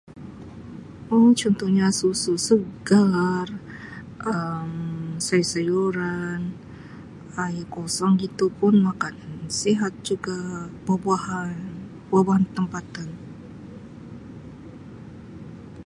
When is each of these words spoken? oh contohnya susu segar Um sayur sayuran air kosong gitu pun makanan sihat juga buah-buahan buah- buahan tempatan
oh 1.15 1.29
contohnya 1.41 1.87
susu 1.99 2.33
segar 2.47 3.47
Um 4.33 4.71
sayur 5.25 5.45
sayuran 5.51 6.41
air 7.43 7.65
kosong 7.75 8.13
gitu 8.23 8.45
pun 8.59 8.73
makanan 8.89 9.33
sihat 9.61 9.93
juga 10.09 10.37
buah-buahan 10.85 11.55
buah- 12.09 12.25
buahan 12.25 12.43
tempatan 12.57 13.09